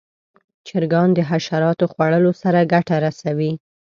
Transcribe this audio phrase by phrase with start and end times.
[0.67, 3.51] چرګان د حشراتو خوړلو سره ګټه رسوي.